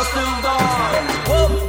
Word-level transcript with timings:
are 0.00 0.08
still 0.08 0.34
gone. 0.40 0.80
With. 1.28 1.60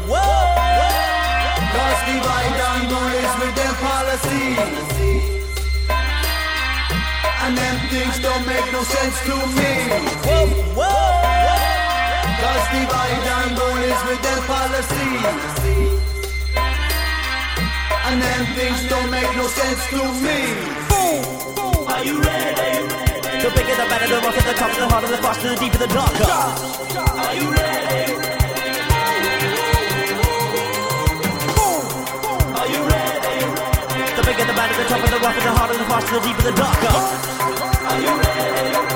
And 7.44 7.58
them 7.58 7.78
things 7.90 8.16
don't 8.22 8.46
make 8.48 8.68
no 8.72 8.84
sense 8.84 9.18
to 9.28 9.36
me. 9.58 9.72
Whoa, 10.24 10.48
whoa, 10.78 11.22
and 13.24 13.52
with 14.08 14.22
their. 14.22 14.42
And 18.08 18.22
them 18.22 18.46
things 18.56 18.80
don't 18.90 19.10
make 19.12 19.32
no 19.36 19.48
sense 19.48 19.82
to 19.90 20.02
me. 20.24 20.40
Are 21.88 22.04
you 22.06 22.22
ready? 22.22 22.88
The 23.42 23.50
bigger 23.56 23.76
the 23.76 23.86
better, 23.90 24.08
the 24.08 24.22
rougher 24.22 24.42
the 24.42 24.54
tougher, 24.54 24.82
the 24.82 24.88
harder 24.88 25.08
the 25.08 25.18
faster, 25.18 25.50
the 25.50 25.56
deeper 25.56 25.78
the 25.78 25.88
darker. 25.88 26.32
Are 27.00 27.36
you 27.36 27.52
ready? 27.52 27.81
rougher, 35.22 35.42
the 35.42 35.52
harder, 35.52 35.78
the 35.78 35.86
faster, 35.86 36.20
the 36.20 36.28
deeper, 36.28 36.42
the 36.42 36.52
darker. 36.52 36.88
Are 37.86 38.02
you 38.02 38.14
ready? 38.22 38.91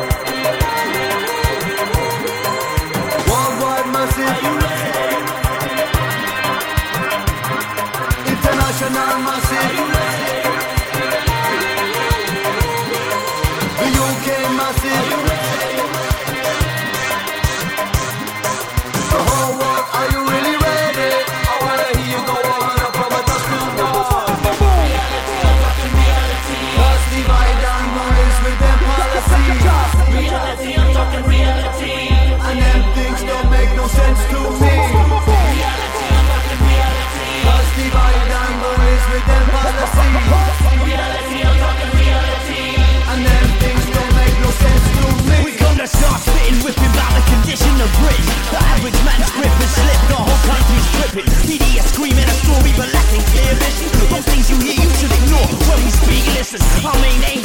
bricks. 48.05 48.29
The 48.53 48.61
average 48.61 48.99
man's 49.01 49.29
grip 49.33 49.55
is 49.65 49.71
slipped, 49.73 50.05
the 50.13 50.19
whole 50.21 50.41
country's 50.45 50.87
gripping. 50.93 51.27
Media 51.49 51.81
screaming 51.89 52.29
a 52.29 52.35
story 52.45 52.71
but 52.77 52.89
lacking 52.93 53.25
clear 53.33 53.53
vision. 53.57 53.89
Most 54.13 54.27
things 54.29 54.45
you 54.49 54.57
hear 54.61 54.77
you 54.77 54.91
should 55.01 55.13
ignore. 55.13 55.49
When 55.69 55.79
we 55.81 55.91
speak, 55.91 56.23
listen. 56.37 56.61
Our 56.85 56.97
main 57.01 57.21
aim 57.25 57.44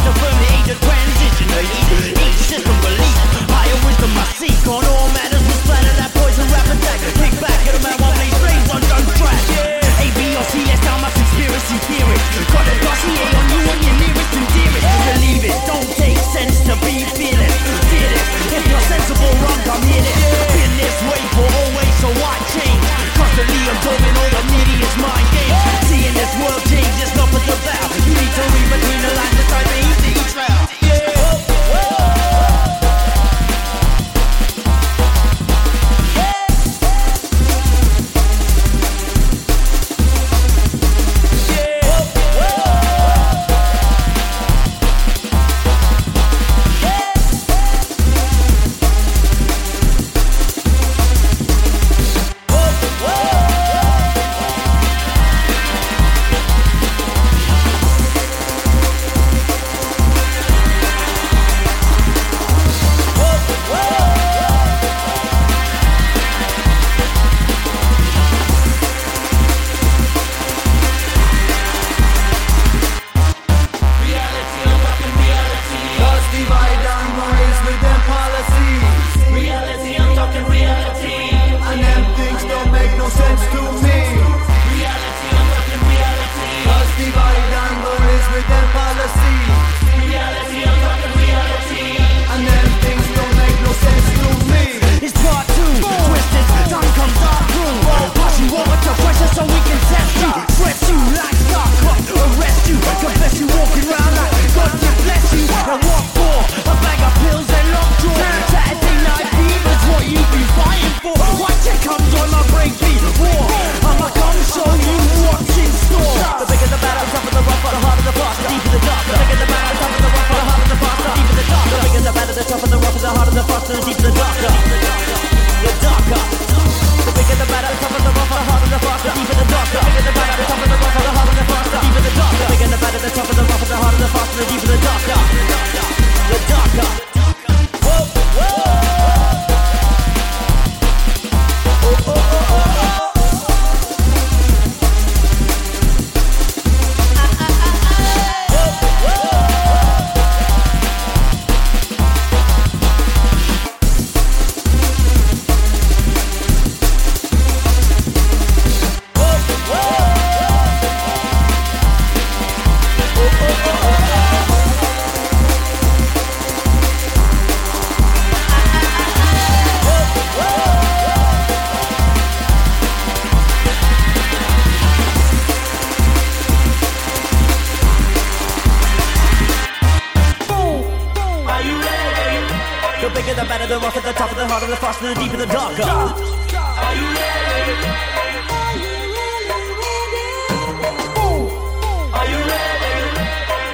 rock 183.91 184.05
at 184.05 184.05
the 184.05 184.19
top 184.19 184.31
of 184.31 184.37
the 184.37 184.47
heart 184.47 184.63
of 184.63 184.69
the 184.69 184.77
faster, 184.77 185.09
the 185.09 185.21
deeper, 185.21 185.37
the 185.37 185.47
darker. 185.47 185.83
Are 185.83 186.95
you 186.95 187.07
ready? 187.19 187.75